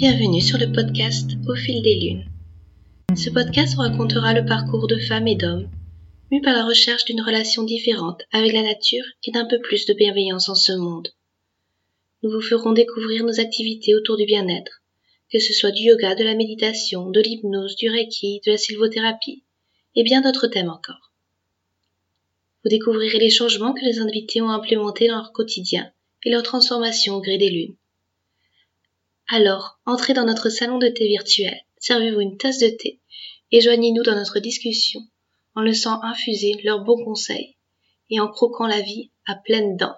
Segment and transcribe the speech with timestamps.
[0.00, 2.24] Bienvenue sur le podcast Au fil des lunes.
[3.14, 5.68] Ce podcast racontera le parcours de femmes et d'hommes,
[6.30, 9.92] mus par la recherche d'une relation différente avec la nature et d'un peu plus de
[9.92, 11.08] bienveillance en ce monde.
[12.22, 14.80] Nous vous ferons découvrir nos activités autour du bien-être,
[15.30, 19.44] que ce soit du yoga, de la méditation, de l'hypnose, du reiki, de la sylvothérapie,
[19.96, 21.12] et bien d'autres thèmes encore.
[22.64, 25.92] Vous découvrirez les changements que les invités ont implémentés dans leur quotidien
[26.24, 27.76] et leur transformation au gré des lunes.
[29.32, 33.00] Alors, entrez dans notre salon de thé virtuel, servez-vous une tasse de thé
[33.52, 35.02] et joignez-nous dans notre discussion
[35.54, 37.54] en laissant infuser leurs bons conseils
[38.10, 39.94] et en croquant la vie à pleines dents.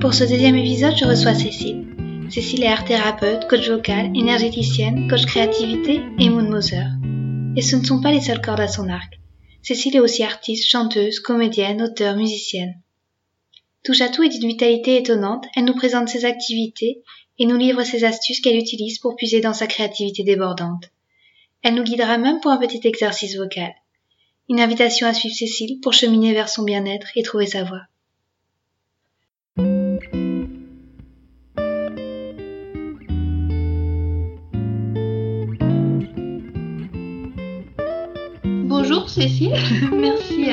[0.00, 1.88] Pour ce deuxième épisode, je reçois Cécile.
[2.30, 6.84] Cécile est art thérapeute, coach vocal, énergéticienne, coach créativité et moon moser.
[7.56, 9.18] Et ce ne sont pas les seules cordes à son arc.
[9.62, 12.80] Cécile est aussi artiste, chanteuse, comédienne, auteure, musicienne.
[13.86, 17.04] Touche à tout et d'une vitalité étonnante, elle nous présente ses activités
[17.38, 20.90] et nous livre ses astuces qu'elle utilise pour puiser dans sa créativité débordante.
[21.62, 23.72] Elle nous guidera même pour un petit exercice vocal.
[24.48, 27.82] Une invitation à suivre Cécile pour cheminer vers son bien-être et trouver sa voie.
[38.96, 39.52] Bonjour Cécile,
[39.92, 40.46] merci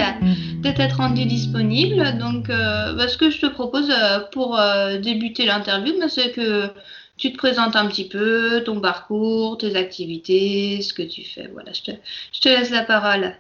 [0.59, 2.17] de t'être rendue disponible.
[2.17, 6.33] Donc, euh, bah, ce que je te propose euh, pour euh, débuter l'interview, bah, c'est
[6.33, 6.67] que
[7.15, 11.47] tu te présentes un petit peu ton parcours, tes activités, ce que tu fais.
[11.53, 11.91] Voilà, je te,
[12.33, 13.33] je te laisse la parole.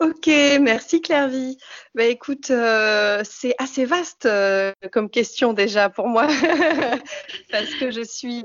[0.00, 0.26] Ok,
[0.60, 1.56] merci Clairvy.
[1.94, 2.52] Bah, écoute,
[3.24, 4.28] c'est assez vaste
[4.92, 6.26] comme question déjà pour moi,
[7.50, 8.44] parce que je suis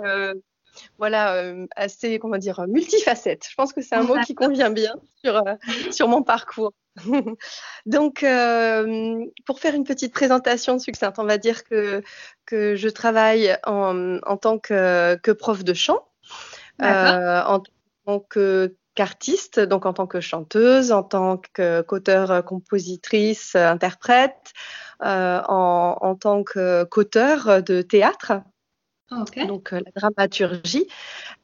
[0.98, 3.46] voilà, euh, assez, comment dire, multifacette.
[3.50, 5.56] Je pense que c'est un mot qui convient bien sur, euh,
[5.92, 6.74] sur mon parcours.
[7.86, 12.02] Donc, euh, pour faire une petite présentation succincte, on va dire que,
[12.46, 16.08] que je travaille en, en tant que, que, prof de chant,
[16.80, 17.62] en
[18.06, 18.20] tant
[18.96, 24.54] qu'artiste, donc en tant que chanteuse, en tant qu'auteur, compositrice, interprète,
[25.00, 28.42] en, en, tant qu'auteur de théâtre.
[29.12, 30.88] Donc euh, la dramaturgie.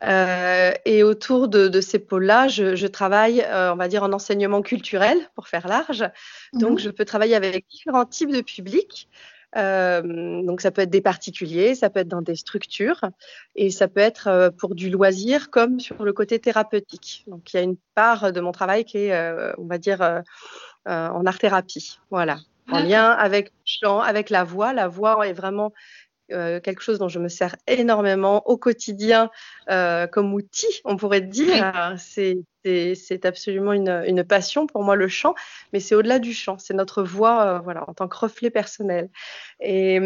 [0.04, 5.18] Euh, et autour de, ces pôles-là, je, travaille, euh, on va dire, en enseignement culturel,
[5.36, 6.04] pour faire large.
[6.54, 6.80] Donc mhm.
[6.80, 9.08] je peux travailler avec différents types de publics.
[9.56, 13.02] donc ça peut être des particuliers, ça peut être dans des structures,
[13.56, 17.24] et ça peut être pour du loisir comme sur le côté thérapeutique.
[17.28, 20.02] Donc il y a une part de mon travail qui est, on va dire,
[20.86, 22.00] en art thérapie.
[22.10, 22.40] Voilà
[22.72, 24.74] en lien avec le chant, avec la voix.
[24.74, 25.74] La voix est vraiment
[26.32, 29.30] euh, quelque chose dont je me sers énormément au quotidien
[29.70, 31.96] euh, comme outil, on pourrait dire.
[31.98, 35.36] C'est absolument une, une, passion pour moi le chant,
[35.74, 39.10] mais c'est au-delà du chant, c'est notre voix euh, voilà, en tant que reflet personnel.
[39.60, 40.00] Et,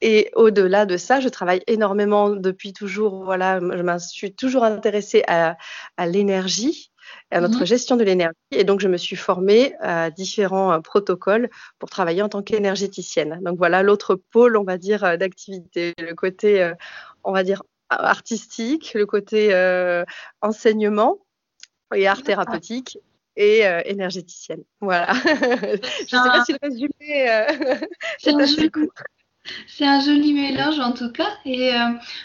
[0.00, 3.22] et au-delà de ça, je travaille énormément depuis toujours.
[3.24, 5.58] Voilà, je suis toujours intéressée à,
[5.98, 6.90] à l'énergie,
[7.30, 7.66] à notre mhm.
[7.66, 8.34] gestion de l'énergie.
[8.50, 11.48] Et donc, je me suis formée à différents euh, protocoles
[11.78, 13.40] pour travailler en tant qu'énergéticienne.
[13.42, 15.94] Donc, voilà l'autre pôle, on va dire, euh, d'activité.
[15.98, 16.74] Le côté, euh,
[17.24, 19.52] on va dire, artistique, le côté
[20.42, 21.18] enseignement
[21.92, 22.98] et art thérapeutique
[23.34, 24.62] et énergéticienne.
[24.80, 25.12] Voilà.
[25.24, 26.90] je ne sais pas si le résumé
[29.66, 31.30] C'est un joli mélange en tout cas.
[31.44, 31.72] Et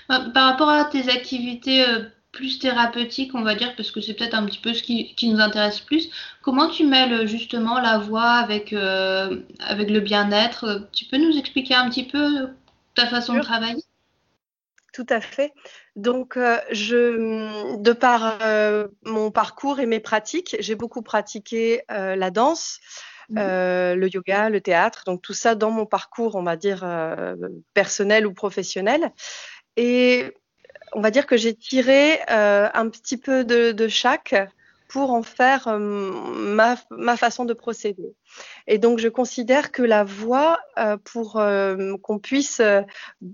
[0.08, 1.84] par rapport à tes activités
[2.36, 5.40] plus thérapeutique, on va dire, parce que c'est peut-être un petit peu ce qui, nous
[5.40, 6.10] intéresse plus.
[6.44, 10.88] Comment tu mêles justement la voix avec, euh, avec le bien-être?
[10.92, 12.50] Tu peux nous expliquer un petit peu
[12.94, 13.82] ta façon de travailler?
[14.94, 15.54] Tout à fait.
[15.96, 22.32] Donc, euh, je, de par euh, mon parcours et mes pratiques, j'ai beaucoup pratiqué la
[22.32, 22.80] danse,
[23.30, 23.40] mmh.
[23.40, 26.86] le yoga, le théâtre, donc tout ça dans mon parcours, on va dire,
[27.74, 29.12] personnel ou professionnel.
[29.78, 30.34] Et
[30.94, 34.36] on va dire que j'ai tiré euh, un petit peu de, chaque
[34.88, 38.16] pour en faire euh, ma, façon de procéder.
[38.68, 41.42] Et donc, je considère que la voix, euh, pour
[42.02, 42.62] qu'on puisse,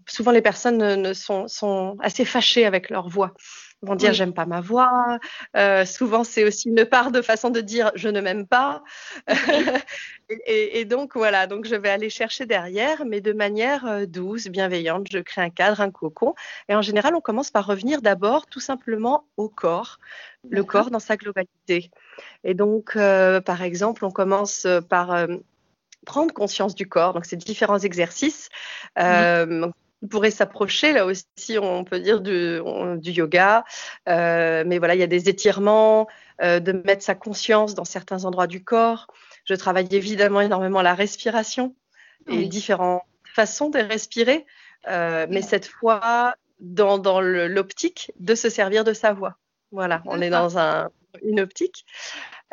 [0.07, 3.33] souvent les personnes sont, sont, assez fâchées avec leur voix
[3.81, 5.17] vont dire j'aime pas ma voix.
[5.55, 8.83] Euh, souvent, c'est aussi une part de façon de dire je ne m'aime pas.
[10.45, 15.07] et, donc voilà, donc je vais aller chercher derrière, mais de manière euh, douce, bienveillante.
[15.11, 16.33] Je crée un cadre, un cocon.
[16.69, 19.99] Et en général, on commence par revenir d'abord tout simplement au corps,
[20.49, 21.91] le corps dans sa globalité.
[22.43, 25.27] Et donc, euh, par exemple, on commence par
[26.05, 27.13] prendre conscience du corps.
[27.13, 28.49] Donc, c'est différents exercices.
[28.97, 29.69] Euh,
[30.09, 32.59] pourrait s'approcher, là aussi, on peut dire du,
[32.97, 33.63] du yoga.
[34.09, 36.07] Euh, mais voilà, il y a des étirements,
[36.41, 39.07] euh, de mettre sa conscience dans certains endroits du corps.
[39.45, 41.75] Je travaille évidemment énormément la respiration.
[42.27, 43.03] et différentes
[43.33, 44.45] façons de respirer,
[44.87, 49.37] mais cette fois dans, l'optique de se servir de sa voix.
[49.71, 50.57] Voilà, on est dans
[51.23, 51.85] une optique.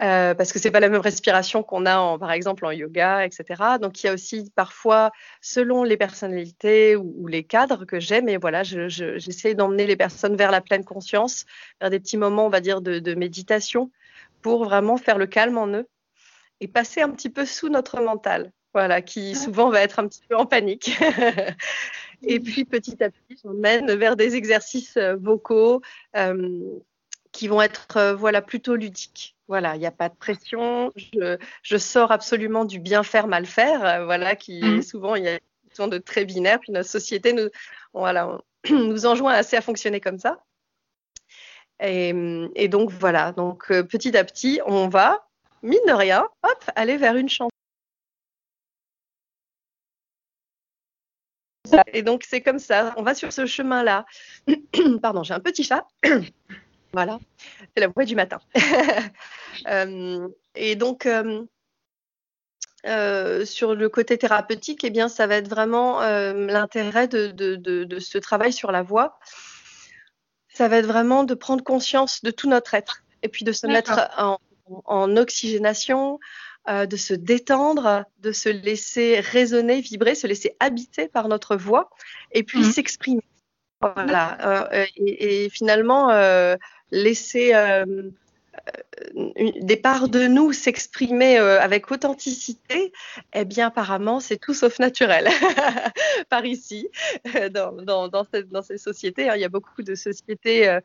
[0.00, 3.26] Euh, parce que c'est pas la même respiration qu'on a en, par exemple en yoga,
[3.26, 3.78] etc.
[3.80, 5.10] Donc il y a aussi parfois,
[5.40, 10.52] selon les personnalités ou, les cadres que j'ai, mais voilà, j'essaie d'emmener les personnes vers
[10.52, 11.46] la pleine conscience,
[11.80, 13.90] vers des petits moments, on va dire, de, méditation,
[14.40, 15.88] pour vraiment faire le calme en eux
[16.60, 20.22] et passer un petit peu sous notre mental, voilà, qui souvent va être un petit
[20.28, 20.92] peu en panique.
[22.22, 25.82] et puis petit à petit, j'emmène vers des exercices euh, vocaux
[26.16, 26.78] euh,
[27.32, 29.36] qui vont être voilà plutôt ludiques.
[29.48, 30.92] Voilà, il n'y a pas de pression.
[30.96, 33.84] Je, sors absolument du bien faire, mal faire.
[33.84, 34.82] Euh, voilà, qui mmh.
[34.82, 35.38] souvent il y a
[35.78, 36.60] une de très binaire.
[36.60, 37.48] Puis notre société nous,
[37.94, 38.38] voilà,
[38.70, 40.44] nous enjoint assez à fonctionner comme ça.
[41.80, 45.28] Et, donc voilà, donc euh, petit à petit, on va,
[45.62, 47.50] mine de rien, hop, aller vers une chanson.
[51.92, 54.06] Et donc c'est comme ça, on va sur ce chemin-là.
[55.02, 55.86] Pardon, j'ai un petit chat.
[56.93, 57.19] Voilà,
[57.75, 58.38] c'est la voix du matin.
[59.67, 61.43] Euh, et donc, euh,
[62.87, 68.52] euh, sur le côté thérapeutique, eh bien, ça va être vraiment l'intérêt de, ce travail
[68.52, 69.19] sur la voix.
[70.55, 73.67] Ça va être vraiment de prendre conscience de tout notre être et puis de se
[73.67, 76.20] mettre en, oxygénation,
[76.69, 81.91] de se détendre, de se laisser résonner, vibrer, se laisser habiter par notre voix
[82.31, 82.70] et puis mmh.
[82.70, 83.25] s'exprimer.
[83.81, 84.69] Voilà.
[84.96, 86.11] et, finalement,
[86.90, 87.85] laisser euh,
[89.61, 92.93] des parts de nous s'exprimer euh, avec authenticité,
[93.35, 95.29] eh bien, apparemment, c'est tout sauf naturel
[96.29, 96.88] par ici,
[97.52, 99.29] dans, dans, ces sociétés.
[99.29, 99.35] Hein.
[99.37, 100.81] il y a beaucoup de sociétés euh,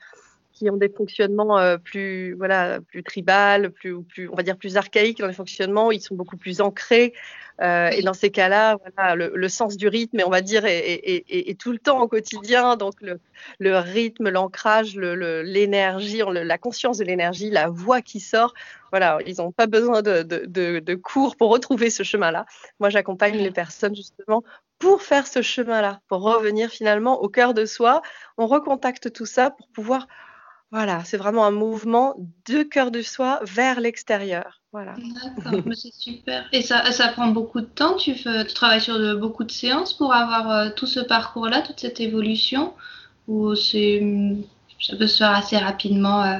[0.63, 5.19] qui ont des fonctionnements plus voilà plus tribal, plus plus on va dire plus archaïques
[5.19, 7.13] dans les fonctionnements, ils sont beaucoup plus ancrés
[7.61, 11.71] euh, et dans ces cas-là, voilà, le, sens du rythme, on va dire, est, tout
[11.71, 12.75] le temps au quotidien.
[12.77, 18.53] Donc le, rythme, l'ancrage, l'énergie, la conscience de l'énergie, la voix qui sort.
[18.91, 22.45] Voilà, ils n'ont pas besoin de, cours pour retrouver ce chemin-là.
[22.79, 24.43] Moi, j'accompagne les personnes justement
[24.79, 28.01] pour faire ce chemin-là, pour revenir finalement au cœur de soi.
[28.37, 30.07] On recontacte tout ça pour pouvoir
[30.73, 32.15] voilà, c'est vraiment un mouvement
[32.47, 34.63] de cœur de soi vers l'extérieur.
[34.71, 34.95] Voilà.
[35.43, 36.49] D'accord, c'est super.
[36.51, 39.93] Et ça, ça prend beaucoup de temps tu, tu travailles sur de, beaucoup de séances
[39.93, 42.73] pour avoir euh, tout ce parcours-là, toute cette évolution
[43.27, 46.39] Ou ça peut se faire assez rapidement euh?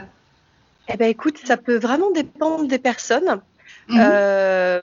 [0.87, 3.39] Eh bien, écoute, ça peut vraiment dépendre des personnes.
[3.87, 3.99] Mhm.
[4.01, 4.81] Euh,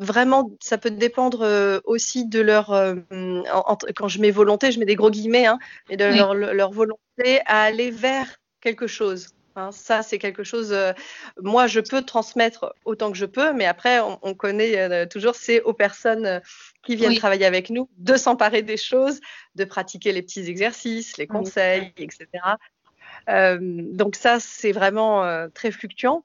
[0.00, 2.70] vraiment, ça peut dépendre aussi de leur.
[3.94, 5.60] quand je mets volonté, je mets des gros guillemets, hein,
[5.90, 8.26] et de leur, leur, volonté à aller vers
[8.64, 9.28] quelque chose.
[9.56, 9.70] Hein.
[9.70, 10.72] ça, c'est quelque chose.
[10.72, 10.92] Euh,
[11.40, 15.62] moi, je peux transmettre autant que je peux, mais après, on, connaît euh, toujours, c'est
[15.62, 16.40] aux personnes euh,
[16.82, 19.20] qui viennent travailler avec nous de s'emparer des choses,
[19.54, 22.26] de pratiquer les petits exercices, les conseils, etc.
[23.60, 26.24] donc ça, c'est vraiment très fluctuant.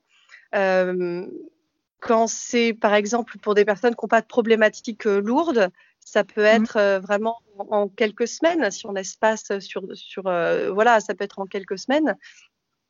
[0.52, 5.70] quand c'est, par exemple, pour des personnes qui n'ont pas de problématiques lourdes,
[6.12, 6.64] ça peut mmh.
[6.64, 11.46] être vraiment en, quelques semaines, si on espace sur, sur voilà, ça peut être en
[11.46, 12.16] quelques semaines.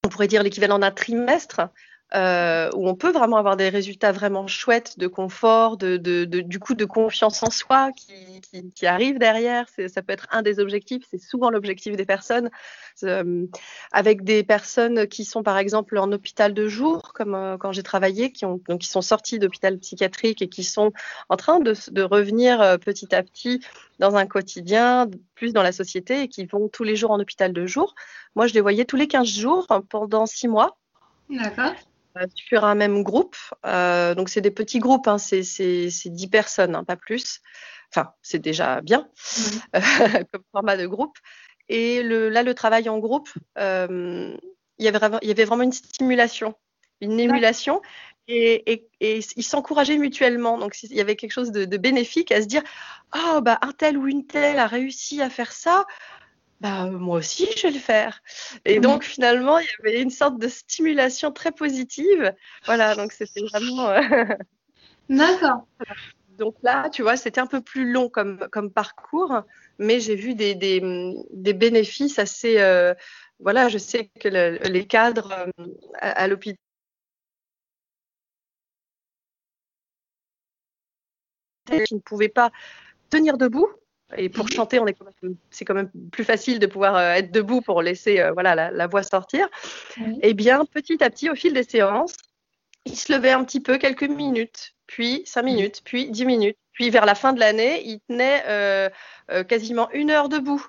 [0.05, 1.61] On pourrait dire l'équivalent d'un trimestre.
[2.15, 6.73] Euh, où on peut vraiment avoir des résultats vraiment chouettes de confort, de, du coup
[6.73, 9.67] de confiance en soi qui, qui, arrive derrière.
[9.87, 12.49] Ça peut être un des objectifs, c'est souvent l'objectif des personnes.
[13.03, 13.45] Euh,
[13.91, 17.83] avec des personnes qui sont par exemple en hôpital de jour, comme euh, quand j'ai
[17.83, 20.91] travaillé, qui, ont, donc, qui sont sortis d'hôpital psychiatrique et qui sont
[21.29, 23.61] en train de, de revenir petit à petit
[23.99, 27.53] dans un quotidien, plus dans la société et qui vont tous les jours en hôpital
[27.53, 27.93] de jour.
[28.35, 30.75] Moi, je les voyais tous les 15 jours pendant 6 mois.
[31.29, 31.73] D'accord.
[32.17, 33.35] Euh, sur un même groupe.
[33.65, 37.41] Euh, donc, c'est des petits groupes, hein, c'est 10 personnes, hein, pas plus.
[37.91, 39.07] Enfin, c'est déjà bien
[39.73, 41.17] comme format de groupe.
[41.69, 44.35] Et le, là, le travail en groupe, euh,
[44.79, 46.55] il, y avait vraiment, il y avait vraiment une stimulation,
[46.99, 47.81] une émulation.
[48.27, 50.57] Et, et, ils s'encourageaient mutuellement.
[50.57, 52.63] Donc, il y avait quelque chose de, de bénéfique à se dire
[53.15, 55.85] Oh, bah, un tel ou une telle a réussi à faire ça
[56.59, 58.21] bah, moi aussi, je vais le faire.
[58.65, 62.33] Et donc, finalement, il y avait une sorte de stimulation très positive.
[62.65, 63.89] Voilà, donc c'était vraiment.
[63.89, 63.99] Euh,
[65.09, 65.67] D'accord.
[66.37, 69.41] Donc là, tu vois, c'était un peu plus long comme, comme parcours,
[69.77, 70.81] mais j'ai vu des, des,
[71.31, 72.59] des, bénéfices assez.
[72.59, 72.93] Euh,
[73.39, 76.57] voilà, je sais que les cadres euh, à, l'hôpital
[81.85, 82.51] qui ne pouvaient pas
[83.09, 83.67] tenir debout,
[84.17, 84.79] et pour chanter,
[85.51, 88.87] c'est quand même plus facile de pouvoir euh, être debout pour laisser euh, voilà, la,
[88.87, 89.47] voix sortir.
[89.97, 92.13] Et eh bien, petit à petit, au fil des séances,
[92.85, 96.89] il se levait un petit peu, quelques minutes, puis cinq minutes, puis dix minutes, puis
[96.89, 98.89] vers la fin de l'année, il tenait euh,
[99.31, 100.65] euh, quasiment une heure debout.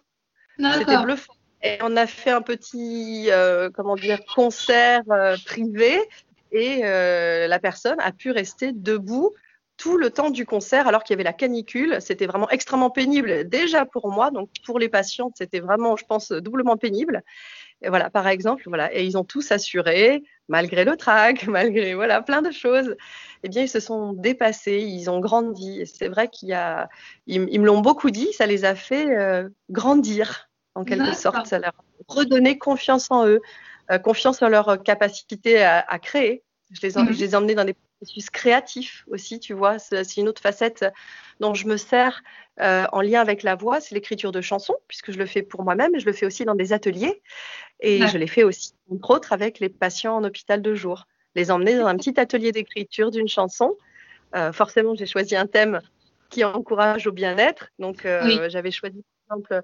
[0.59, 1.33] C'était bluffant.
[1.63, 3.29] Et on a fait un petit,
[3.75, 5.03] comment dire, concert
[5.45, 6.01] privé
[6.53, 9.35] et la personne a pu rester debout
[9.81, 11.97] tout le temps du concert alors qu'il y avait la canicule.
[12.01, 16.33] C'était vraiment extrêmement pénible déjà pour moi, donc pour les patientes, c'était vraiment, je pense,
[16.33, 17.23] doublement pénible.
[17.81, 22.21] Et voilà, par exemple, voilà, et ils ont tous assuré, malgré le trac, malgré voilà
[22.21, 22.95] plein de choses.
[23.43, 25.87] Eh bien, ils se sont dépassés, ils ont grandi.
[25.87, 26.91] C'est vrai qu'il y a,
[27.27, 31.59] ils, me l'ont beaucoup dit, ça les a fait euh, grandir en quelque sorte, ça
[31.59, 33.41] leur a redonné confiance en eux,
[33.91, 36.43] euh, confiance en leur capacité à, créer.
[36.71, 37.13] Je les, mhm.
[37.13, 39.79] je les ai emmenés dans des processus créatif aussi, tu vois.
[39.79, 40.85] C'est une autre facette
[41.39, 42.23] dont je me sers
[42.61, 45.63] euh, en lien avec la voix, c'est l'écriture de chansons, puisque je le fais pour
[45.65, 47.23] moi-même, je le fais aussi dans des ateliers.
[47.81, 51.07] Et je l'ai fait aussi, entre autres, avec les patients en hôpital de jour.
[51.35, 53.77] Les emmener dans un petit atelier d'écriture d'une chanson.
[54.35, 55.81] Euh, forcément, j'ai choisi un thème
[56.29, 57.71] qui encourage au bien-être.
[57.79, 59.63] Donc, euh, j'avais choisi, par exemple,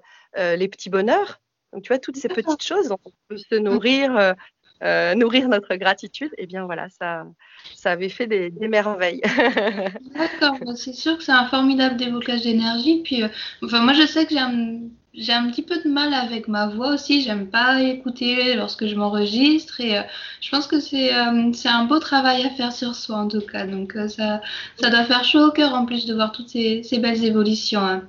[0.57, 1.39] les petits bonheurs.
[1.73, 4.35] Donc, tu vois, toutes ces petites choses dont on peut se nourrir
[4.83, 7.25] euh, nourrir notre gratitude, et eh bien voilà, ça,
[7.73, 9.21] ça avait fait des, merveilles.
[10.15, 13.01] D'accord, bah, c'est sûr que c'est un formidable déblocage d'énergie.
[13.03, 13.27] Puis, euh,
[13.63, 14.79] enfin, moi, je sais que j'ai un,
[15.15, 17.23] j'ai un petit peu de mal avec ma voix aussi.
[17.23, 20.03] J'aime pas écouter lorsque je m'enregistre, et euh,
[20.41, 21.09] je pense que c'est,
[21.53, 23.65] c'est un beau travail à faire sur soi en tout cas.
[23.65, 24.41] Donc, ça,
[24.75, 27.81] ça doit faire chaud au cœur en plus de voir toutes ces, ces belles évolutions.
[27.81, 28.03] Hein.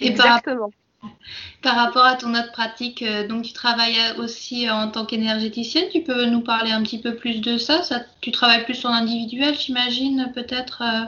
[0.00, 0.68] Et Exactement.
[0.68, 0.83] Par
[1.76, 6.26] rapport à ton autre pratique, euh, donc tu travailles aussi en tant qu'énergéticienne, tu peux
[6.26, 7.82] nous parler un petit peu plus de ça,
[8.20, 11.06] Tu travailles plus en individuel, j'imagine, peut-être euh?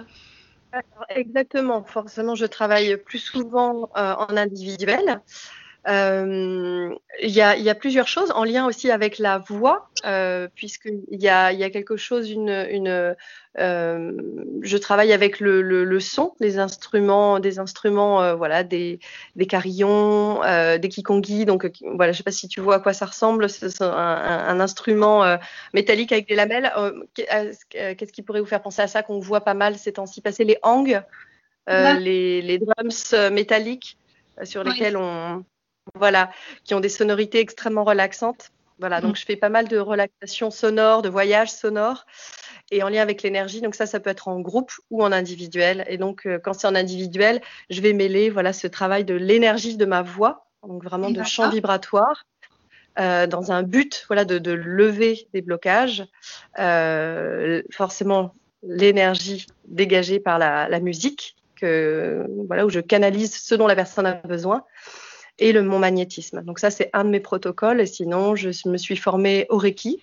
[1.09, 5.21] Exactement, forcément, je travaille plus souvent euh, en individuel.
[5.89, 10.49] Euh, il y, a, y, a, plusieurs choses en lien aussi avec la voix, euh,
[10.55, 13.15] puisqu'il y a, y a quelque chose, une, une
[13.59, 14.13] euh,
[14.63, 18.99] je travaille avec le, le, le, son, les instruments, des instruments, euh, voilà, des,
[19.35, 21.47] des carillons, euh, des kikongis.
[21.47, 23.49] Donc voilà, je sais pas si tu vois à quoi ça ressemble.
[23.49, 25.39] C'est un, un, instrument
[25.73, 26.71] métallique avec des lamelles.
[27.15, 30.21] Qu'est-ce qui pourrait vous faire penser à ça qu'on voit pas mal ces temps-ci?
[30.21, 31.03] Passer Les hangs,
[31.69, 33.99] les, les, drums métalliques
[34.45, 35.45] sur lesquels on
[35.95, 36.31] voilà,
[36.65, 38.51] qui ont des sonorités extrêmement relaxantes.
[38.79, 39.17] Voilà, donc mm.
[39.17, 42.05] je fais pas mal de relaxation sonore, de voyages sonores
[42.71, 43.61] et en lien avec l'énergie.
[43.61, 45.85] Donc ça, ça peut être en groupe ou en individuel.
[45.89, 47.41] Et donc euh, quand c'est en individuel,
[47.71, 51.49] je vais mêler voilà ce travail de l'énergie de ma voix, donc vraiment de chant
[51.51, 52.25] vibratoire.
[52.99, 56.07] Euh, dans un but voilà de, lever des blocages
[56.59, 63.67] euh, forcément l'énergie dégagée par la, la musique que voilà où je canalise ce dont
[63.67, 64.65] la personne a besoin
[65.39, 66.43] et le, mon magnétisme.
[66.43, 67.81] Donc ça, c'est un de mes protocoles.
[67.81, 70.03] Et sinon, je me suis formée au Reiki.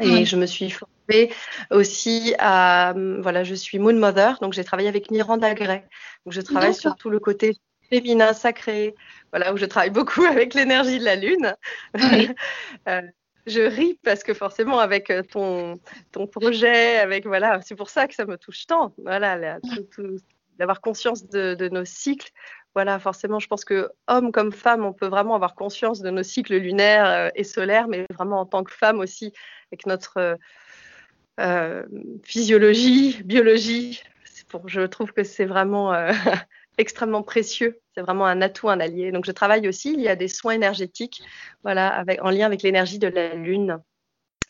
[0.00, 1.32] Et je me suis formée
[1.70, 5.82] aussi à, voilà, je suis Moon Mother, donc j'ai travaillé avec Miranda Gray.
[6.24, 7.56] Donc je travaille sur tout le côté
[7.90, 8.94] féminin sacré,
[9.30, 11.54] voilà, où je travaille beaucoup avec l'énergie de la lune.
[12.88, 13.00] Euh,
[13.46, 15.78] je ris parce que forcément avec euh, ton,
[16.12, 18.94] ton projet, avec voilà, c'est pour ça que ça me touche tant.
[18.98, 19.58] Voilà,
[20.58, 22.30] d'avoir conscience de, de, nos cycles
[22.74, 26.24] voilà, forcément, je pense que homme comme femme, on peut vraiment avoir conscience de nos
[26.24, 29.32] cycles lunaires euh, et solaires, mais vraiment en tant que femme aussi,
[29.70, 30.36] avec notre euh,
[31.38, 31.84] euh,
[32.24, 34.02] physiologie, biologie.
[34.48, 35.92] Pour, je trouve que c'est vraiment
[36.78, 37.80] extrêmement précieux.
[37.94, 39.10] C'est vraiment un atout, un allié.
[39.10, 39.92] Donc, je travaille aussi.
[39.92, 41.22] Il y a des soins énergétiques,
[41.62, 43.80] voilà, avec, en lien avec l'énergie de la lune.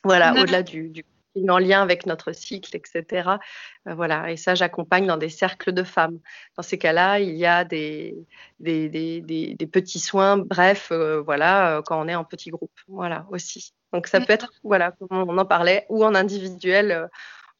[0.03, 1.05] Voilà, au-delà du, du
[1.49, 3.39] en lien avec notre cycle, etc.
[3.89, 6.19] Euh, voilà, et ça, j'accompagne dans des cercles de femmes.
[6.57, 8.17] Dans ces cas-là, il y a des,
[8.61, 12.79] des, des, des, petits soins, bref, euh, voilà, euh, quand on est en petit groupe,
[12.89, 13.75] voilà, aussi.
[13.93, 17.09] Donc ça peut être, voilà, comme on en parlait, ou en individuel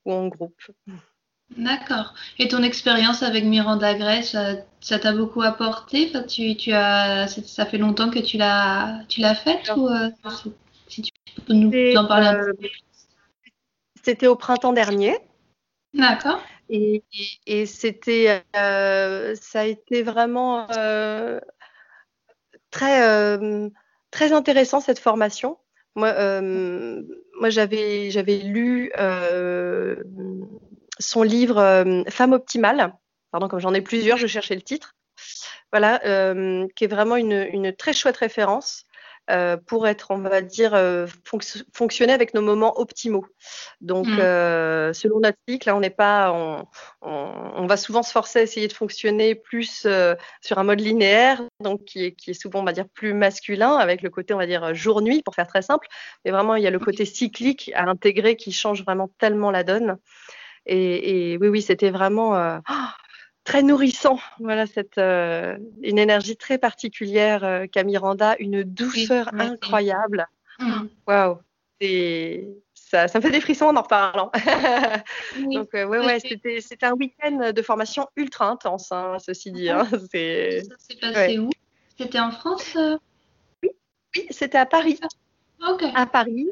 [0.05, 0.61] ou en groupe.
[1.57, 2.15] D'accord.
[2.39, 6.09] Et ton expérience avec Miranda Gray, ça t'a beaucoup apporté?
[6.09, 9.89] Enfin, tu, tu as, Ça fait longtemps que tu l'as faite ou
[10.89, 11.13] si tu
[11.47, 12.53] peux nous en parler un peu
[14.05, 15.19] c'était au printemps dernier.
[15.95, 16.41] D'accord.
[16.71, 17.03] Et,
[17.67, 21.39] c'était, euh, ça a été vraiment euh,
[22.71, 23.69] très, euh,
[24.11, 25.59] très intéressant cette formation.
[25.95, 26.13] Moi,
[27.39, 28.91] moi j'avais, j'avais lu
[30.99, 32.95] son livre Femme optimale.
[33.31, 34.97] Pardon, comme j'en ai plusieurs, je cherchais le titre.
[35.73, 36.01] Voilà,
[36.75, 38.87] qui est vraiment une, une très chouette référence.
[39.31, 41.07] Euh, pour être, on va dire, euh,
[41.73, 43.25] fonctionner avec nos moments optimaux.
[43.81, 44.19] Donc, mmh.
[44.19, 46.67] euh, selon notre cycle, là, on n'est pas, on,
[47.01, 49.87] on, va souvent se forcer à essayer de fonctionner plus
[50.43, 53.77] sur un mode linéaire, donc qui est, qui est, souvent, on va dire, plus masculin,
[53.77, 55.89] avec le côté, on va dire, jour-nuit, pour faire très simple.
[56.27, 59.65] Mais vraiment, il y a le côté cyclique à intégrer qui change vraiment tellement la
[59.65, 59.97] donne.
[60.67, 62.59] Et, et oui, oui, c'était vraiment.
[62.69, 63.04] Oh,
[63.45, 64.19] très nourrissant.
[64.41, 70.27] Voilà, cette, une énergie très particulière qu'a Miranda, une douceur incroyable.
[70.59, 70.87] Mm.
[71.07, 71.39] Waouh,
[72.75, 74.31] ça, ça me fait des frissons en en reparlant.
[75.53, 79.69] Donc, ouais, ouais, c'était, c'était un week-end de formation ultra intense, hein, ceci dit.
[79.69, 79.89] Hein.
[80.13, 80.63] C'est...
[80.63, 81.51] Ça s'est passé où?
[81.99, 82.77] C'était en France
[83.63, 83.71] Oui,
[84.17, 84.99] oui c'était à Paris.
[85.69, 85.85] Ok.
[85.95, 86.51] À Paris.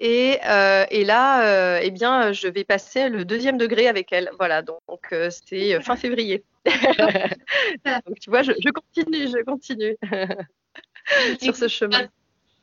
[0.00, 4.30] Et, euh, et, là, euh, eh bien, je vais passer le deuxième degré avec elle.
[4.38, 4.78] Voilà, donc
[5.12, 6.44] euh, c'est fin février.
[8.06, 9.96] donc tu vois, je, je continue, je continue
[11.42, 12.08] sur ce chemin.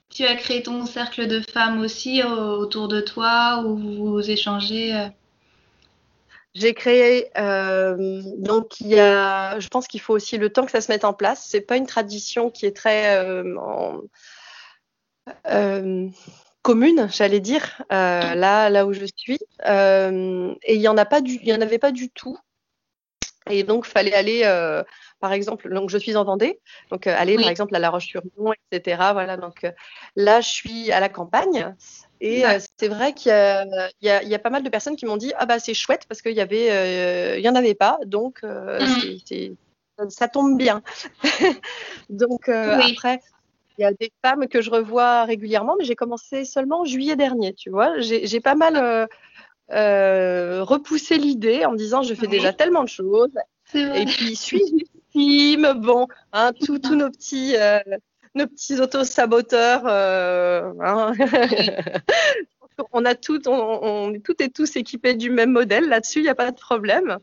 [0.09, 5.09] Tu as créé ton cercle de femmes aussi autour de toi où vous échangez
[6.53, 10.79] j'ai créé, donc il y a, je pense qu'il faut aussi le temps que ça
[10.79, 11.45] se mette en place.
[11.45, 13.19] C'est pas une tradition qui est très
[13.57, 13.99] en,
[16.65, 19.37] commune, j'allais dire, euh, là, là où je suis.
[19.67, 22.39] Euh, et il y en a pas du, il y en avait pas du tout.
[23.51, 24.83] Et donc, fallait aller, euh,
[25.19, 28.97] par exemple, donc je suis en Vendée, donc aller par exemple à La Roche-sur-Yon, etc.
[29.13, 29.67] Voilà, donc
[30.15, 31.75] là, je suis à la campagne.
[32.19, 32.43] Et
[32.79, 33.31] c'est vrai qu'il
[34.01, 36.23] y, y, a pas mal de personnes qui m'ont dit ah bah c'est chouette parce
[36.23, 40.09] qu'il y avait, il y en avait pas, donc mmh.
[40.09, 40.81] ça tombe bien.
[42.09, 43.19] donc après,
[43.77, 47.15] il y a des femmes que je revois régulièrement, mais j'ai commencé seulement en juillet
[47.15, 47.99] dernier, tu vois.
[47.99, 49.05] J'ai pas mal euh,
[49.71, 53.37] euh, repoussé l'idée en me disant je fais déjà tellement de choses.
[53.73, 54.61] Et puis suis
[55.11, 57.79] team, bon, hein, tous nos petits, euh,
[58.35, 59.87] nos petits auto-saboteurs.
[59.87, 61.13] Hein.
[62.93, 65.87] on a tout, on, on, est toutes et tous équipés du même modèle.
[65.87, 67.17] Là-dessus, il n'y a pas de problème.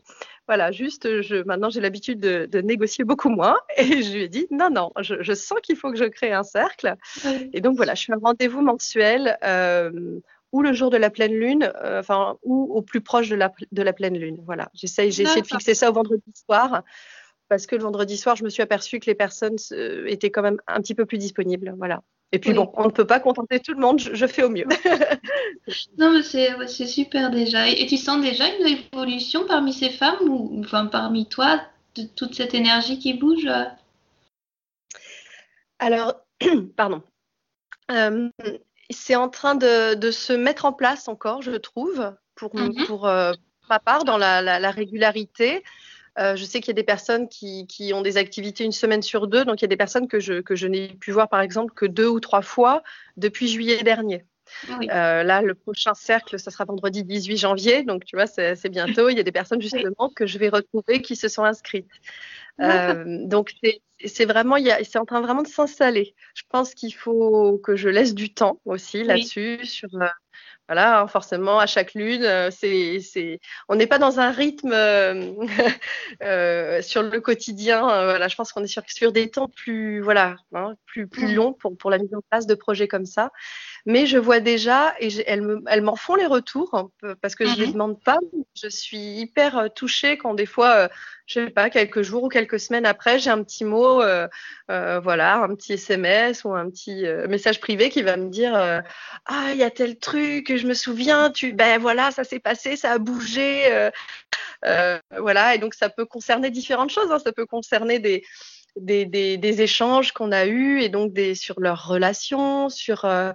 [0.47, 4.47] Voilà, juste, je, maintenant j'ai l'habitude de, négocier beaucoup moins et je lui ai dit
[4.51, 6.95] non, non, je, sens qu'il faut que je crée un cercle.
[7.53, 10.19] Et donc voilà, je fais un rendez-vous mensuel euh,
[10.51, 13.51] ou le jour de la pleine lune, euh, enfin, ou au plus proche de la,
[13.71, 14.37] de la pleine lune.
[14.45, 16.83] Voilà, j'essaye, j'ai essayé de fixer ça au vendredi soir
[17.49, 20.41] parce que le vendredi soir, je me suis aperçue que les personnes euh, étaient quand
[20.41, 21.73] même un petit peu plus disponibles.
[21.77, 22.01] Voilà.
[22.33, 24.65] Et puis bon, on ne peut pas contenter tout le monde, je, fais au mieux.
[25.99, 27.69] non, mais c'est super déjà.
[27.69, 31.61] Et, tu sens déjà une évolution parmi ces femmes ou enfin parmi toi,
[31.93, 33.47] de toute cette énergie qui bouge
[35.77, 36.15] Alors,
[36.75, 37.03] pardon.
[37.91, 38.29] Euh,
[38.89, 42.55] c'est en train de, se mettre en place encore, je trouve, pour,
[42.87, 43.33] pour euh,
[43.69, 45.63] ma part, dans la régularité.
[46.19, 49.27] Euh, je sais qu'il y a des personnes qui, ont des activités une semaine sur
[49.27, 51.41] deux, donc il y a des personnes que je, que je n'ai pu voir par
[51.41, 52.83] exemple que deux ou trois fois
[53.17, 54.25] depuis juillet dernier.
[54.69, 59.09] Euh, là, le prochain cercle, ça sera vendredi 18 janvier, donc tu vois, c'est bientôt.
[59.09, 61.87] Il y a des personnes justement que je vais retrouver qui se sont inscrites.
[62.59, 63.53] Euh, donc
[64.05, 66.13] c'est vraiment, c'est en train vraiment de s'installer.
[66.35, 69.89] Je pense qu'il faut que je laisse du temps aussi là-dessus, sur
[70.67, 75.33] voilà, hein, forcément, à chaque lune, euh, c'est, on n'est pas dans un rythme euh,
[76.23, 77.81] euh, sur le quotidien.
[77.81, 81.35] voilà, je pense qu'on est sur, sur des temps plus, voilà, hein, plus, plus mmh.
[81.35, 83.31] longs pour, pour la mise en place de projets comme ça.
[83.85, 87.51] Mais je vois déjà, et elles, me, elles m'en font les retours, parce que je
[87.51, 88.17] ne les mmh demande pas.
[88.55, 90.87] Je suis hyper touchée quand des fois,
[91.25, 94.01] je sais pas, quelques jours ou quelques semaines après, j'ai un petit mot,
[94.67, 98.53] voilà, un petit SMS ou un petit message privé qui va me dire
[99.25, 102.75] Ah, il y a tel truc, je me souviens, tu, ben voilà, ça s'est passé,
[102.75, 103.89] ça a bougé, euh,
[104.65, 107.19] euh, voilà, et donc ça peut concerner différentes choses, hein.
[107.19, 108.23] ça peut concerner des,
[108.75, 113.31] des, échanges qu'on a eus et donc des, sur leurs relations, sur euh,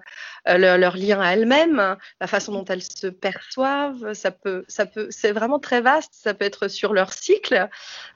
[0.47, 4.15] leur, leur, lien à elles-mêmes, la façon dont elles se perçoivent.
[4.15, 6.15] Ça peut, ça peut, c'est vraiment très vaste.
[6.15, 7.69] Ça peut être sur leur cycle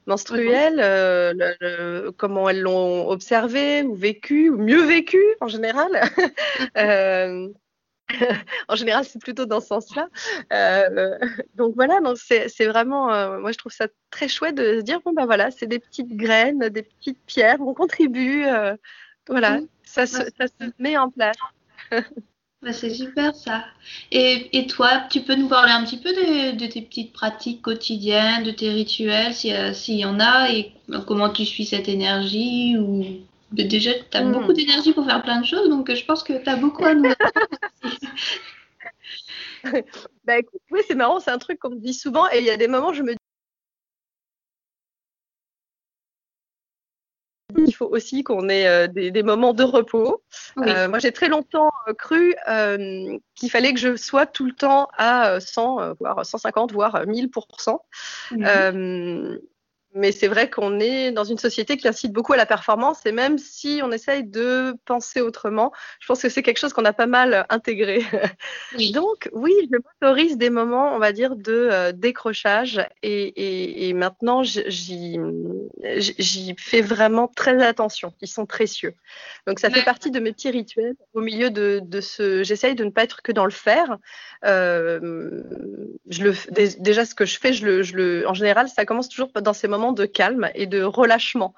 [0.06, 2.12] menstruel, mhm.
[2.16, 5.90] comment elles l'ont observé ou vécu ou mieux vécu en général.
[8.68, 10.08] en général, c'est plutôt dans ce sens-là.
[10.52, 11.18] Euh,
[11.54, 15.00] donc voilà, donc c'est vraiment, euh, moi je trouve ça très chouette de se dire
[15.04, 18.76] bon ben voilà, c'est des petites graines, des petites pierres, on contribue, euh,
[19.28, 21.36] voilà, ça, se, ça, se, met en place.
[22.62, 23.64] Bah, c'est super ça.
[24.12, 27.60] Et, et, toi, tu peux nous parler un petit peu de, de tes petites pratiques
[27.60, 30.72] quotidiennes, de tes rituels, s'il y en a, et
[31.08, 34.32] comment tu suis cette énergie ou déjà, tu as hmm.
[34.32, 36.94] beaucoup d'énergie pour faire plein de choses, donc je pense que tu as beaucoup à
[36.94, 37.12] nous
[40.24, 42.50] bah, écoute, oui, c'est marrant, c'est un truc qu'on me dit souvent, et il y
[42.50, 43.18] a des moments où je me dis
[47.66, 50.22] il faut aussi qu'on ait euh, des, moments de repos.
[50.58, 52.34] Euh, moi, j'ai très longtemps euh, cru
[53.34, 57.78] qu'il fallait que je sois tout le temps à 100, voire 150, voire 1000%.
[59.94, 63.12] Mais c'est vrai qu'on est dans une société qui incite beaucoup à la performance et
[63.12, 66.92] même si on essaye de penser autrement, je pense que c'est quelque chose qu'on a
[66.92, 68.02] pas mal intégré.
[68.94, 74.42] Donc oui, je m'autorise des moments, on va dire, de euh, décrochage et, et, maintenant
[74.42, 75.18] j'y
[76.58, 78.14] fais vraiment très attention.
[78.22, 78.94] Ils sont précieux.
[79.46, 80.94] Donc ça fait partie de mes petits rituels.
[81.12, 83.98] Au milieu de, de ce, j'essaye de ne pas être que dans le faire.
[84.44, 85.42] Euh,
[86.08, 86.34] je le,
[86.80, 89.52] déjà ce que je fais, je le, je le, en général, ça commence toujours dans
[89.52, 91.52] ces moments de calme et de relâchement.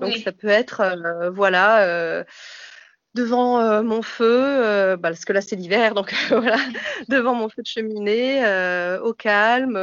[0.00, 2.24] Donc ça peut être, euh, voilà, euh,
[3.14, 6.58] devant euh, mon feu, bah, parce que là c'est l'hiver, donc voilà,
[7.08, 8.40] devant mon feu de cheminée,
[9.02, 9.78] au calme.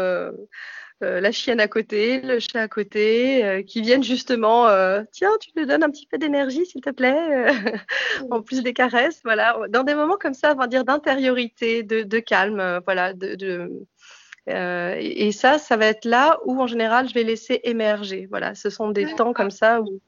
[1.02, 4.68] la chienne à côté, le chat à côté, qui viennent justement,
[5.12, 7.48] tiens, tu te donnes un petit peu d'énergie, s'il te plaît,
[8.32, 12.20] en plus des caresses, voilà, dans des moments comme ça, on va dire d'intériorité, de,
[12.20, 13.70] calme, voilà, de,
[14.50, 18.28] euh, et, ça, ça va être là où en général je vais laisser émerger.
[18.30, 20.02] Voilà, ce sont des temps comme ça où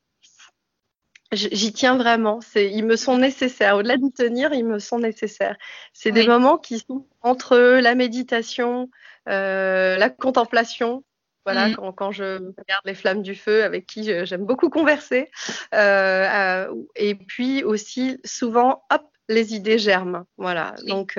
[1.32, 2.40] j'y tiens vraiment.
[2.56, 3.78] ils me sont nécessaires.
[3.78, 5.58] Au-delà de tenir, ils me sont nécessaires.
[5.94, 8.90] C'est des moments qui sont entre la méditation,
[9.30, 11.04] euh, la contemplation.
[11.46, 11.94] Voilà, mm.
[11.96, 15.32] quand, je regarde les flammes du feu, avec qui j'aime beaucoup converser.
[15.74, 20.26] Euh, et puis aussi, souvent, hop, les idées germent.
[20.38, 20.76] Voilà.
[20.86, 21.18] Donc,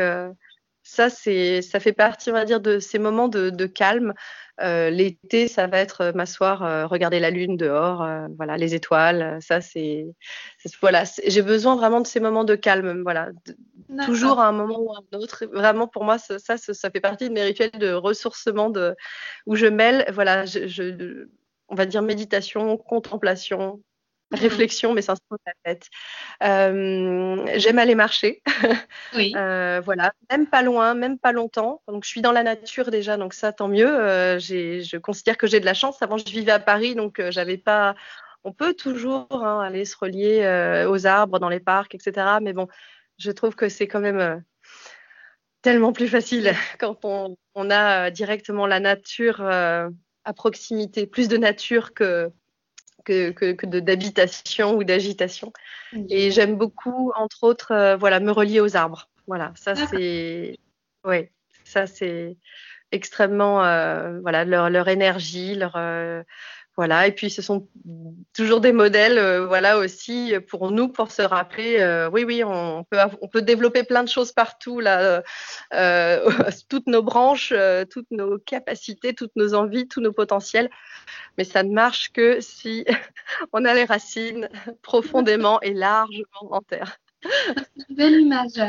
[0.93, 4.13] ça, c'est, ça fait partie, on va dire, de ces moments de, calme.
[4.61, 9.39] Euh, l'été, ça va être euh, m'asseoir, euh, regarder la lune dehors, voilà, les étoiles.
[9.41, 10.05] Ça, c'est,
[10.83, 13.31] voilà, j'ai besoin vraiment de ces moments de calme, voilà,
[14.05, 15.47] toujours à un moment ou à un autre.
[15.51, 18.95] Vraiment, pour moi, ça, ça, fait partie de mes rituels de ressourcement, de,
[19.47, 21.27] où je mêle, voilà, je,
[21.69, 23.83] on va dire méditation, contemplation.
[24.33, 25.89] Réflexion, mais ça se pose la tête.
[26.43, 28.43] Euh, j'aime aller marcher.
[29.15, 29.35] Oui.
[29.37, 31.83] Euh, voilà, même pas loin, même pas longtemps.
[31.87, 33.87] Donc, je suis dans la nature déjà, donc ça, tant mieux.
[33.87, 36.01] Euh, je considère que j'ai de la chance.
[36.01, 37.95] Avant, je vivais à Paris, donc j'avais pas.
[38.45, 42.39] On peut toujours hein, aller se relier aux arbres, dans les parcs, etc.
[42.41, 42.69] Mais bon,
[43.19, 44.43] je trouve que c'est quand même
[45.61, 49.43] tellement plus facile quand on, on a directement la nature
[50.25, 52.33] à proximité, plus de nature que
[53.05, 55.53] que, que, d'habitation ou d'agitation.
[56.09, 59.09] Et j'aime beaucoup, entre autres, euh, voilà, me relier aux arbres.
[59.27, 60.59] Voilà, ça c'est,
[61.05, 61.31] ouais,
[61.65, 62.37] ça c'est
[62.91, 66.23] extrêmement, euh, voilà, leur, leur énergie, leur, euh,
[66.77, 67.69] voilà, et puis ce sont
[68.33, 72.83] toujours des modèles, euh, voilà aussi pour nous pour se rappeler, euh, oui oui, on
[72.85, 75.23] peut on peut développer plein de choses partout là,
[75.75, 76.31] euh,
[76.71, 77.53] toutes nos branches,
[77.91, 80.71] toutes nos capacités, toutes nos envies, tous nos potentiels,
[81.37, 82.87] mais ça ne marche que si
[83.53, 84.49] on a les racines
[84.81, 86.99] profondément et largement en terre.
[87.91, 88.61] Belle image.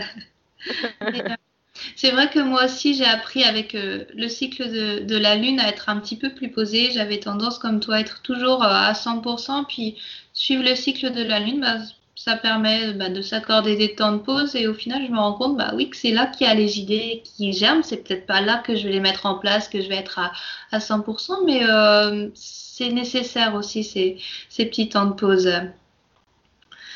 [1.96, 4.72] C'est vrai que moi aussi, j'ai appris avec euh, le cycle
[5.06, 6.92] de, la Lune à être un petit peu plus posée.
[6.92, 9.66] J'avais tendance, comme toi, à être toujours euh, à 100%.
[9.68, 9.98] Puis
[10.34, 11.78] suivre le cycle de la Lune, bah,
[12.16, 14.56] ça permet bah, de s'accorder des temps de pause.
[14.56, 16.54] Et au final, je me rends compte, bah oui, que c'est là qu'il y a
[16.54, 17.84] les idées qui germent.
[17.84, 20.20] C'est peut-être pas là que je vais les mettre en place, que je vais être
[20.20, 20.32] à,
[20.72, 24.18] à 100%, mais euh, c'est nécessaire aussi ces,
[24.50, 25.52] ces petits temps de pause.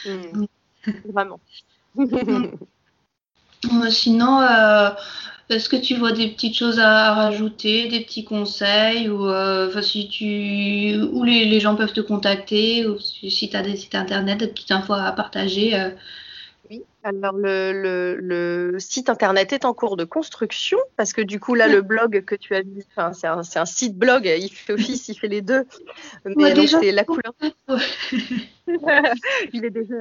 [0.06, 0.46] Mmh.
[1.06, 1.40] Vraiment.
[3.90, 4.90] Sinon, euh,
[5.50, 11.00] est-ce que tu vois des petites choses à, rajouter, des petits conseils ou euh, tu
[11.12, 14.72] où les, gens peuvent te contacter ou si tu as des sites internet, des petites
[14.72, 15.74] infos à partager
[17.08, 17.18] euh?
[17.24, 21.82] Alors le, site internet est en cours de construction parce que du coup là le
[21.82, 25.42] blog que tu as vu, c'est un, site blog, il fait office, il fait les
[25.42, 25.66] deux,
[26.26, 27.34] mais c'est la couleur.
[29.54, 29.96] il est déjà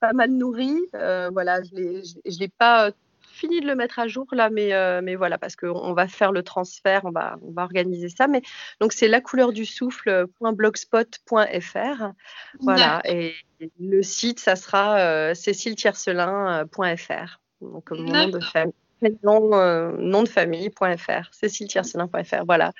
[0.00, 0.76] pas mal nourri.
[0.94, 2.90] Euh, voilà, je ne l'ai pas
[3.32, 6.32] fini de le mettre à jour là, mais, euh, mais voilà, parce qu'on va faire
[6.32, 8.28] le transfert, on va, on va organiser ça.
[8.28, 8.42] Mais
[8.80, 12.12] donc c'est la couleur du souffle.blogspot.fr.
[12.60, 13.34] Voilà, et
[13.80, 17.40] le site, ça sera euh, céciletiercelin.fr.
[17.60, 18.74] Donc mon nom de famille
[19.22, 22.72] nom, euh, nom de famille.fr, céciletiercelin.fr, voilà.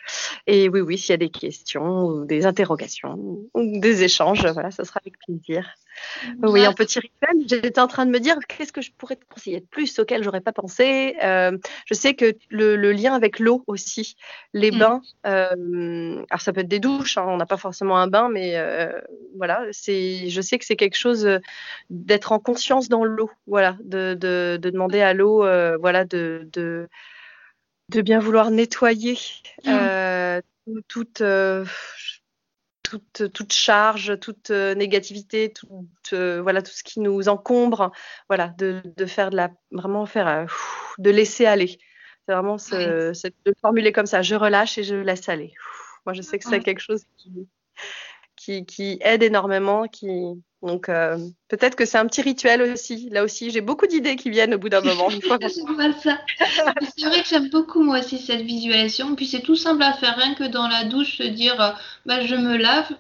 [0.46, 3.14] Et oui, oui, s'il y a des questions ou des interrogations
[3.54, 5.66] ou des échanges, voilà, ce sera avec plaisir.
[6.42, 7.36] Oui, un petit rituel.
[7.46, 10.22] J'étais en train de me dire qu'est-ce que je pourrais te conseiller de plus auquel
[10.22, 11.16] j'aurais pas pensé?
[11.22, 11.56] Euh,
[11.86, 14.16] je sais que le, lien avec l'eau aussi,
[14.52, 14.78] les mm.
[14.78, 15.02] bains.
[15.26, 18.56] Euh, alors ça peut être des douches, hein, on n'a pas forcément un bain, mais
[19.36, 20.28] voilà, c'est.
[20.28, 21.28] Je sais que c'est quelque chose
[21.90, 25.44] d'être en conscience dans l'eau, voilà, de, de, de demander à l'eau,
[25.78, 26.88] voilà, de, de,
[27.88, 29.18] de bien vouloir nettoyer
[29.64, 29.68] mmh.
[29.68, 30.40] euh,
[30.88, 31.64] toute, euh,
[32.82, 37.90] toute, toute, charge, toute euh, négativité, toute, voilà, tout ce qui nous encombre,
[38.28, 40.46] voilà, de, de faire de la, vraiment faire,
[40.98, 41.78] de laisser aller.
[42.26, 43.12] C'est vraiment ce,
[43.44, 45.54] de formuler comme ça, je relâche et je laisse aller.
[46.06, 47.04] Moi, je sais que c'est quelque chose
[48.36, 49.86] qui, qui, aide énormément.
[49.86, 50.42] Qui...
[50.62, 53.08] Donc, euh, peut-être que c'est un petit rituel aussi.
[53.10, 55.10] Là aussi, j'ai beaucoup d'idées qui viennent au bout d'un moment.
[55.10, 55.38] Fois
[56.02, 56.18] ça.
[56.96, 59.16] c'est vrai que j'aime beaucoup, moi aussi, cette visualisation.
[59.16, 61.70] Puis, c'est tout simple à faire, rien que dans la douche, se dire euh,
[62.06, 62.92] bah, je me lave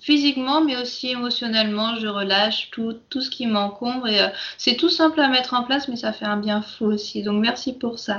[0.00, 1.96] physiquement, mais aussi émotionnellement.
[1.96, 4.06] Je relâche tout, tout ce qui m'encombre.
[4.06, 7.22] Euh, c'est tout simple à mettre en place, mais ça fait un bien fou aussi.
[7.22, 8.18] Donc, merci pour ça.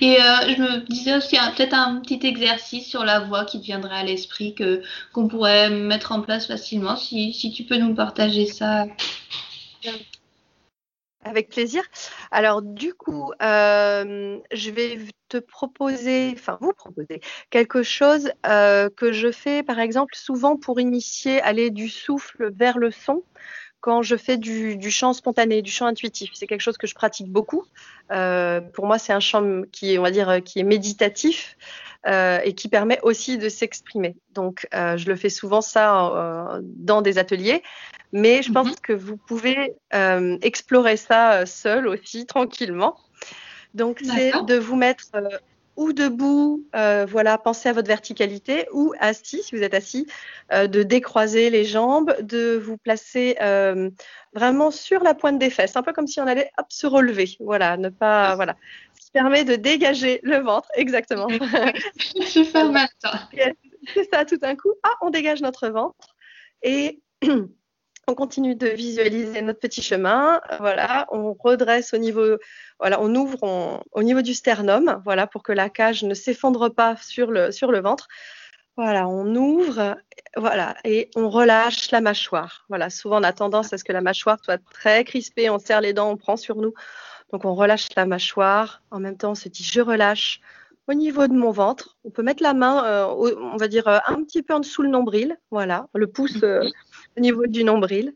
[0.00, 3.64] Et euh, je me disais aussi peut-être un petit exercice sur la voix qui te
[3.64, 6.96] viendrait à l'esprit que qu'on pourrait mettre en place facilement.
[6.96, 8.86] Si, si tu peux nous partager ça.
[11.22, 11.82] Avec plaisir.
[12.30, 17.20] Alors du coup, euh, je vais te proposer, enfin vous proposer
[17.50, 22.78] quelque chose euh, que je fais par exemple souvent pour initier aller du souffle vers
[22.78, 23.22] le son
[23.80, 26.30] quand je fais du, chant spontané, du chant intuitif.
[26.34, 27.64] C'est quelque chose que je pratique beaucoup.
[28.10, 31.56] Euh, pour moi, c'est un chant qui est, on va dire, qui est méditatif
[32.06, 34.16] euh, et qui permet aussi de s'exprimer.
[34.34, 37.62] Donc, euh, je le fais souvent ça dans des ateliers,
[38.12, 38.80] mais je pense mhm.
[38.82, 39.74] que vous pouvez
[40.42, 42.96] explorer ça seul aussi, tranquillement.
[43.74, 45.12] Donc, c'est de vous mettre
[45.80, 50.06] ou debout, euh, voilà, pensez à votre verticalité, ou assis, si vous êtes assis,
[50.52, 53.88] euh, de décroiser les jambes, de vous placer euh,
[54.34, 57.34] vraiment sur la pointe des fesses, un peu comme si on allait hop, se relever,
[57.40, 58.56] voilà, ne pas, voilà,
[58.94, 61.28] ce qui permet de dégager le ventre, exactement.
[61.30, 62.88] Je fais mal
[63.94, 66.14] C'est ça, tout d'un coup, ah, on dégage notre ventre
[66.62, 67.00] et
[68.10, 70.40] on continue de visualiser notre petit chemin.
[70.58, 72.36] Voilà, on redresse au niveau,
[72.78, 76.96] voilà, on ouvre au niveau du sternum, voilà, pour que la cage ne s'effondre pas
[76.96, 78.08] sur le, sur le ventre.
[78.76, 79.96] Voilà, on ouvre,
[80.36, 82.64] voilà, et on relâche la mâchoire.
[82.68, 85.80] Voilà, souvent on a tendance à ce que la mâchoire soit très crispée, on serre
[85.80, 86.72] les dents, on prend sur nous.
[87.32, 88.82] Donc on relâche la mâchoire.
[88.90, 90.40] En même temps, on se dit je relâche
[90.90, 91.96] au niveau de mon ventre.
[92.04, 94.82] On peut mettre la main, euh, on va dire euh, un petit peu en dessous
[94.82, 96.68] le nombril, voilà, le pouce euh,
[97.16, 98.14] au niveau du nombril.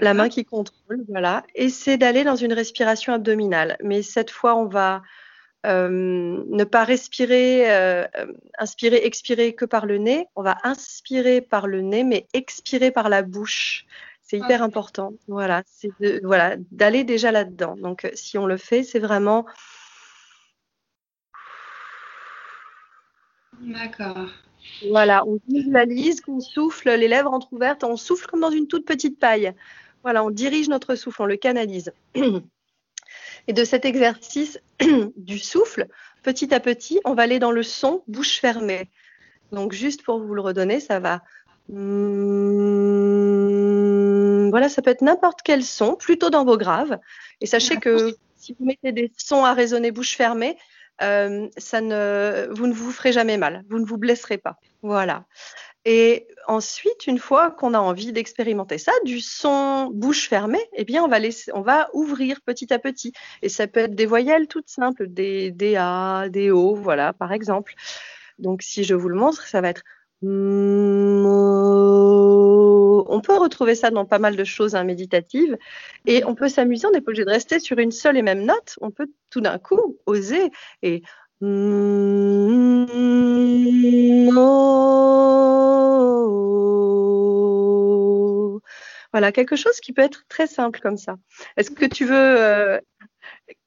[0.00, 1.44] La main qui contrôle, voilà.
[1.54, 3.76] Et c'est d'aller dans une respiration abdominale.
[3.82, 5.02] Mais cette fois, on va
[5.64, 7.70] ne pas respirer,
[8.58, 10.26] inspirer, expirer que par le nez.
[10.34, 13.86] On va inspirer par le nez, mais expirer par la bouche.
[14.22, 15.12] C'est hyper important.
[15.28, 15.92] Voilà, c'est
[16.22, 17.76] voilà, d'aller déjà là-dedans.
[17.76, 19.46] Donc, si on le fait, c'est vraiment
[23.60, 24.28] D'accord.
[24.90, 29.18] Voilà, on visualise qu'on souffle, les lèvres entrouvertes, on souffle comme dans une toute petite
[29.18, 29.52] paille.
[30.02, 31.92] Voilà, on dirige notre souffle, on le canalise.
[33.48, 34.60] Et de cet exercice
[35.16, 35.86] du souffle,
[36.22, 38.88] petit à petit, on va aller dans le son bouche fermée.
[39.52, 41.22] Donc juste pour vous le redonner, ça va.
[44.50, 46.98] Voilà, ça peut être n'importe quel son, plutôt dans vos graves.
[47.40, 50.56] Et sachez que si vous mettez des sons à résonner bouche fermée,
[51.02, 51.48] euh,
[52.50, 54.56] vous ne vous ferez jamais mal, vous ne vous blesserez pas.
[54.82, 55.24] Voilà.
[55.84, 61.02] Et ensuite, une fois qu'on a envie d'expérimenter ça, du son bouche fermée, eh bien,
[61.02, 63.12] on va, ouvrir petit à petit.
[63.42, 67.32] Et ça peut être des voyelles toutes simples, des, des A, des O, voilà, par
[67.32, 67.74] exemple.
[68.38, 69.82] Donc, si je vous le montre, ça va être
[73.08, 75.56] on peut retrouver ça dans pas mal de choses hein, méditatives
[76.06, 78.44] et on peut s'amuser, on n'est pas obligé de rester sur une seule et même
[78.44, 80.50] note, on peut tout d'un coup oser
[80.82, 81.02] et
[89.12, 91.16] voilà, quelque chose qui peut être très simple comme ça.
[91.56, 92.78] Est-ce que tu veux euh,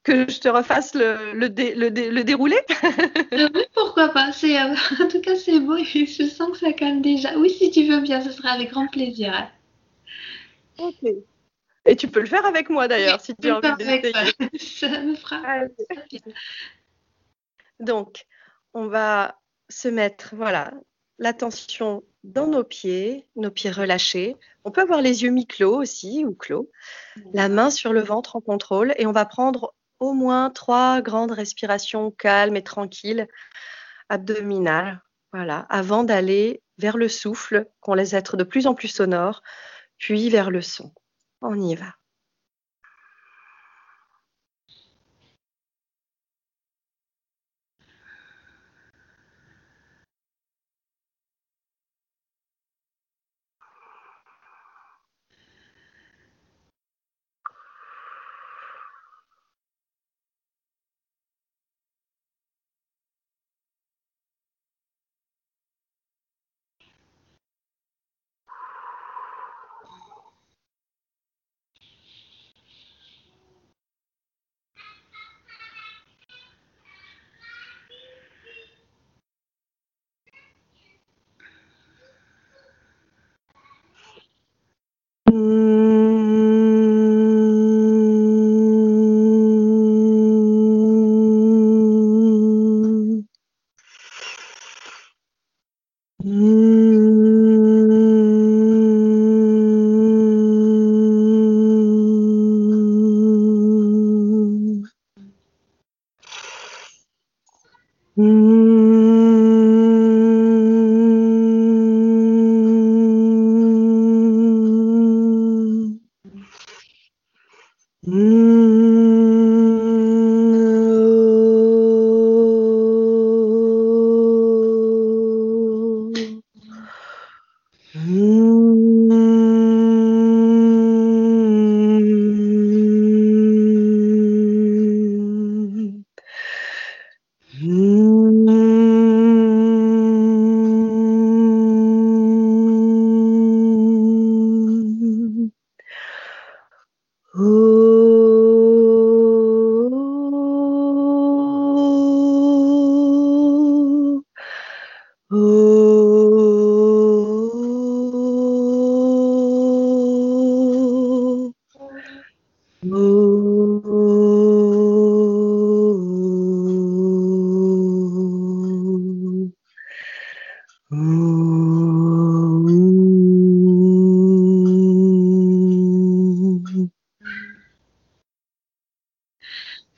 [0.02, 2.56] que je te refasse le, le, le, déroulé
[3.32, 4.30] euh, Oui, pourquoi pas.
[4.44, 7.36] Euh, en tout cas, c'est beau et je sens que ça calme déjà.
[7.38, 9.50] Oui, si tu veux bien, ce sera avec grand plaisir.
[10.78, 11.02] Ok.
[11.84, 14.12] Et tu peux le faire avec moi d'ailleurs, si tu as envie d'essayer.
[14.58, 15.64] Ça me fera.
[17.80, 18.24] Donc,
[18.72, 19.36] on va
[19.68, 20.72] se mettre, voilà,
[21.18, 24.36] l'attention dans nos pieds, nos pieds relâchés.
[24.64, 26.70] On peut avoir les yeux mi-clos aussi ou clos.
[27.34, 31.32] La main sur le ventre en contrôle et on va prendre au moins trois grandes
[31.32, 33.28] respirations calmes et tranquilles,
[34.08, 35.00] abdominales,
[35.32, 39.42] voilà, avant d'aller vers le souffle, qu'on laisse être de plus en plus sonore,
[39.98, 40.92] puis vers le son.
[41.40, 41.94] On y va.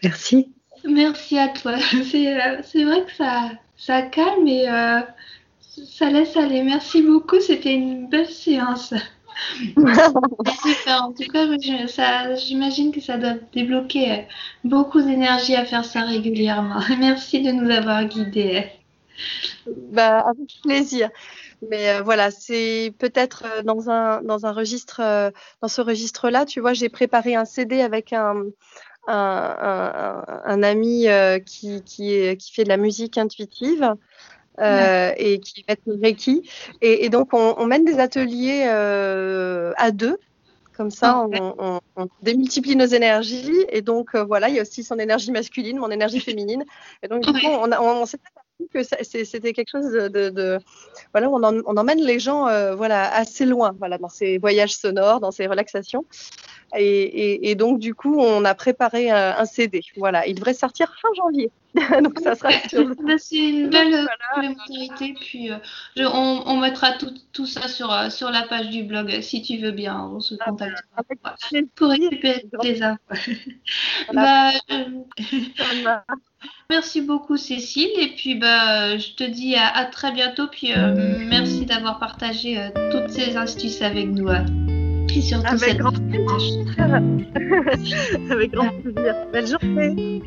[0.05, 0.53] Merci.
[0.85, 1.75] Merci à toi.
[2.15, 5.01] Euh, c'est vrai que ça, ça calme et euh,
[6.05, 6.63] ça laisse aller.
[6.63, 7.41] Merci beaucoup.
[7.41, 8.93] C'était une belle séance.
[10.87, 14.23] En tout cas, j'imagine que ça doit débloquer euh,
[14.63, 16.81] beaucoup d'énergie à faire ça régulièrement.
[17.01, 18.67] Merci de nous avoir guidés.
[19.91, 21.11] Bah, avec plaisir.
[21.69, 25.01] Mais voilà, c'est peut-être dans un, dans un registre,
[25.61, 28.45] dans ce registre-là, tu vois, j'ai préparé un CD avec un,
[29.09, 33.95] un, ami euh, qui, qui, qui, fait de la musique intuitive.
[34.61, 36.49] Euh, et qui va être Reiki.
[36.81, 40.19] Et, et donc, on, mène des ateliers euh, à deux.
[40.77, 41.81] Comme ça, on,
[42.23, 43.65] démultiplie nos énergies.
[43.71, 46.65] Et donc, voilà, il y a aussi son énergie masculine, mon énergie féminine.
[47.03, 48.19] Et donc, du coup, on, on s'est
[48.73, 50.61] que c'était quelque chose de,
[51.13, 52.45] voilà, on, on, emmène les gens
[52.77, 56.05] voilà assez loin, voilà, dans ces voyages sonores, dans ces relaxations.
[56.77, 59.83] Et, donc, du coup, on a préparé un, CD.
[59.97, 61.51] Voilà, il devrait sortir fin janvier.
[62.03, 65.15] donc, ça sera bah, C'est une belle complémentarité.
[65.21, 65.59] Puis, euh,
[66.13, 66.93] on, mettra
[67.33, 70.01] tout, ça sur, euh, sur la page du blog, si tu veux bien.
[70.13, 71.03] On se ah, contactera
[71.75, 72.99] pour récupérer les infos.
[74.13, 74.85] Bah, euh,
[76.71, 77.91] merci beaucoup, Cécile.
[77.99, 80.47] Et puis, bah, je te dis à, très bientôt.
[80.47, 80.73] Puis,
[81.29, 84.29] merci d'avoir partagé toutes ces astuces avec nous.
[84.29, 84.45] Hein.
[85.45, 86.67] Avec grand plaisir.
[88.31, 89.15] Avec grand plaisir.
[89.33, 90.23] Belle journée.